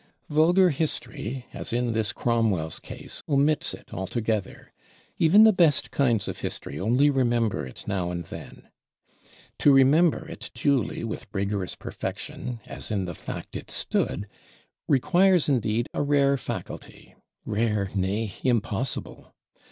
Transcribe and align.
Vulgar 0.29 0.71
History, 0.71 1.45
as 1.53 1.71
in 1.71 1.91
this 1.91 2.11
Cromwell's 2.11 2.79
case, 2.79 3.21
omits 3.29 3.71
it 3.75 3.93
altogether; 3.93 4.73
even 5.19 5.43
the 5.43 5.53
best 5.53 5.91
kinds 5.91 6.27
of 6.27 6.39
History 6.39 6.79
only 6.79 7.11
remember 7.11 7.67
it 7.67 7.83
now 7.87 8.09
and 8.09 8.23
then. 8.25 8.67
To 9.59 9.71
remember 9.71 10.27
it 10.27 10.49
duly 10.55 11.03
with 11.03 11.27
rigorous 11.31 11.75
perfection, 11.75 12.61
as 12.65 12.89
in 12.89 13.05
the 13.05 13.13
fact 13.13 13.55
it 13.55 13.69
stood, 13.69 14.27
requires 14.87 15.47
indeed 15.47 15.85
a 15.93 16.01
rare 16.01 16.35
faculty; 16.35 17.13
rare, 17.45 17.91
nay 17.93 18.33
impossible. 18.43 19.35